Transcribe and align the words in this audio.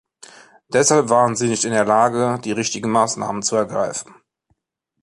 Deshalb 0.73 1.09
waren 1.09 1.35
sie 1.35 1.47
nicht 1.47 1.63
in 1.63 1.69
der 1.73 1.85
Lage, 1.85 2.39
die 2.43 2.51
richtigen 2.51 2.89
Maßnahmen 2.89 3.43
zu 3.43 3.55
ergreifen. 3.55 4.15